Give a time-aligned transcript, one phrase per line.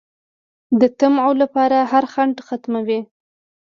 [0.79, 2.99] د طمعو لپاره هر خنډ ختموي